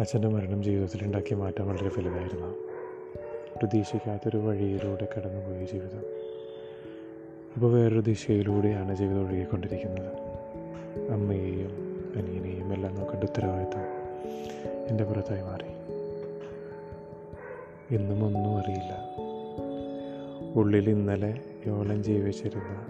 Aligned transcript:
അച്ഛന്റെ 0.00 0.28
മരണം 0.28 0.62
ജീവിതത്തിൽ 0.62 1.04
ഉണ്ടാക്കിയ 1.04 1.36
മാറ്റം 1.36 1.68
വളരെ 1.68 1.88
വലുതായിരുന്നു. 1.88 2.54
പ്രതീക്ഷിക്കാത്തൊരു 3.56 4.36
വഴിയിലൂടെ 4.36 5.08
കടന്നുപോയി 5.18 5.64
ജീവിതം. 5.64 6.00
ഇപ്പോൾ 7.56 7.72
വേറൊരു 7.72 8.00
ദിശയിലൂടെയാണ് 8.00 8.96
ജീവിതം 8.96 9.26
ഒഴുകിക്കൊണ്ടിരിക്കുന്നത്. 9.26 10.12
അമ്മയെയും 11.10 12.04
അനിയനെയും 12.16 12.74
എല്ലാം 12.74 12.94
നോക്കേണ്ട 12.94 13.24
ഉത്തരവാദിത്വം 13.24 13.86
എന്റെ 14.88 15.04
പുറത്തായി 15.04 15.42
മാറി. 15.42 15.68
ഇന്നും 17.94 18.24
ഒന്നും 18.24 18.58
അറിയില്ല. 18.58 19.14
ഉള്ളിൽ 20.54 20.90
ഇന്നലെ 20.90 21.40
യോളം 21.66 22.04
ജീവിച്ചിരുന്ന 22.04 22.86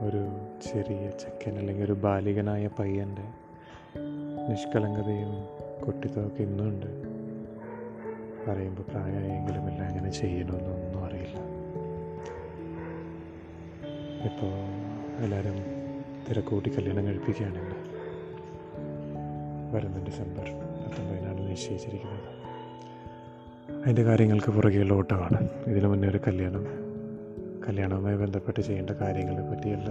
ഒരു 0.00 0.26
ചെറിയ 0.68 1.10
ചെക്കൻ 1.10 1.58
അല്ലെങ്കിൽ 1.58 1.84
ഒരു 1.84 1.92
ബാലികനായ 1.92 2.68
പയ്യന്റെ 2.78 3.47
നിഷ്കളങ്കതയും 4.50 5.48
കുട്ടിത്തമൊക്കെ 5.86 6.42
ഇന്നുണ്ട്. 6.42 6.86
പറയുമ്പോൾ 8.50 8.82
പ്രായമായെങ്കിലും 8.82 9.68
എല്ലാം 9.68 9.88
അങ്ങനെ 9.88 10.10
ചെയ്യണമെന്നൊന്നും 10.10 11.04
അറിയില്ല. 11.04 11.58
ഇപ്പോൾ 14.24 14.52
എല്ലാവരും 15.24 15.54
തിരക്കൂട്ടി 16.30 16.70
കല്യാണം 16.70 17.06
കഴിപ്പിക്കുകയാണ് 17.06 17.88
വരുന്ന 19.74 20.04
ഡിസംബർ 20.04 20.44
പത്തൊമ്പതിനാണ് 20.44 21.50
നിശ്ചയിച്ചിരിക്കുന്നത്. 21.50 22.38
അതിന്റെ 23.82 24.02
കാര്യങ്ങൾക്ക് 24.02 24.50
പുറകെയുള്ള 24.50 24.94
ഓട്ടമാണ്. 24.94 25.48
ഇതിനു 25.66 25.88
മുന്നേ 25.88 26.08
ഒരു 26.08 26.20
കല്യാണം 26.26 26.66
കല്യാണവുമായി 27.68 28.16
ബന്ധപ്പെട്ട് 28.16 28.60
ചെയ്യേണ്ട 28.60 28.90
കാര്യങ്ങളെ 28.90 29.50
പറ്റിയല്ല 29.50 29.88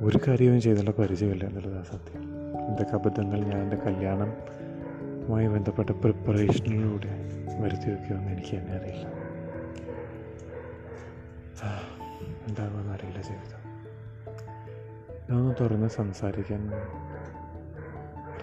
ഒരു 0.00 0.20
കാര്യവും 0.28 0.60
ചെയ്തുള്ള 0.60 0.90
പരിചയമില്ല 0.90 1.44
എന്നുള്ളതാണ് 1.44 1.84
സത്യം. 1.84 2.22
എന്തൊക്കെ 2.68 2.94
അബദ്ധങ്ങൾ 2.94 3.40
ഞാൻ 3.40 3.62
എന്റെ 3.62 3.76
കല്യാണവുമായി 3.76 5.46
ബന്ധപ്പെട്ട 5.46 5.90
പ്രിപ്പറേഷനിലൂടെ 5.90 7.08
വരുത്തി 7.60 7.90
വയ്ക്കുമെന്ന് 7.90 8.32
എനിക്ക് 8.32 8.58
തന്നെ 8.58 8.72
അറിയില്ല. 8.72 9.06
എന്താകുമെന്ന് 12.48 12.92
അറിയില്ല 12.92 13.22
ജീവിതം. 13.22 13.58
ഞാനൊന്ന് 15.30 15.54
തുറന്ന് 15.60 15.88
സംസാരിക്കാൻ 15.88 16.70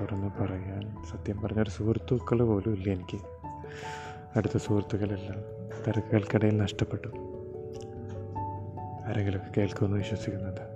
തുറന്ന് 0.02 0.44
പറയാൻ 0.44 0.96
സത്യം 1.12 1.42
പറഞ്ഞൊരു 1.42 1.70
സുഹൃത്തുക്കൾ 1.70 2.44
പോലും 2.44 2.74
ഇല്ല 2.74 2.90
എനിക്ക്. 2.90 3.20
അടുത്ത 4.38 4.58
സുഹൃത്തുക്കളെല്ലാം 4.58 5.40
തിരക്കുകൾക്കിടയിൽ 5.88 6.58
നഷ്ടപ്പെട്ടു. 6.58 7.08
ആരെങ്കിലുമൊക്കെ 9.08 9.60
കേൾക്കുമെന്ന് 9.60 9.98
വിശ്വസിക്കുന്നുണ്ട്. 9.98 10.75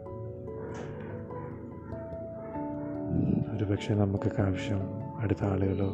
ഒരു 3.60 3.66
പക്ഷേ 3.66 3.94
നമുക്കൊക്കെ 3.94 4.42
ആവശ്യം 4.42 4.80
അടുത്ത 5.18 5.46
ആളുകളോ 5.46 5.88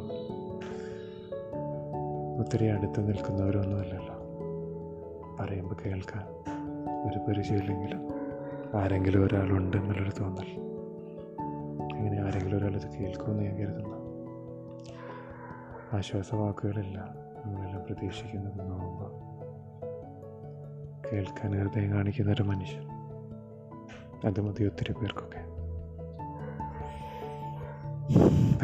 ഒത്തിരി 2.39 2.65
അടുത്ത് 2.65 3.07
നിൽക്കുന്നവരോ 3.07 3.61
ഒന്നുമല്ലല്ലോ 3.61 4.15
പറയുമ്പോൾ 5.39 5.75
കേൾക്കാൻ 5.85 6.23
ഒരു 7.09 7.19
പരിചയമില്ലെങ്കിലും 7.19 8.09
ആരെങ്കിലും 8.75 9.25
ഒരാളുണ്ട് 9.25 9.77
എന്നുള്ളൊരു 9.77 10.11
തോന്നൽ. 10.19 10.49
അങ്ങനെ 11.97 12.23
ആരെങ്കിലും 12.23 12.57
ഒരാളത് 12.57 12.91
കേൾക്കുമെന്ന് 12.91 13.43
ഞാൻ 13.43 13.55
കരുതുന്നു. 13.55 13.97
ആശ്വാസവാക്കുകളില്ല 15.93 17.15
നമ്മളെല്ലാം 17.45 17.83
പ്രതീക്ഷിക്കുന്നത് 17.83 18.71
നോക്കുമ്പോൾ 18.71 19.11
കേൾക്കാൻ 21.11 21.59
ഹൃദയം 21.59 21.93
കാണിക്കുന്ന 21.93 22.31
ഒരു 22.31 22.43
മനുഷ്യൻ. 22.43 22.83
അത് 24.25 24.41
മതി 24.41 24.63
ഒത്തിരി 24.63 24.93
പേർക്കൊക്കെ. 24.93 25.54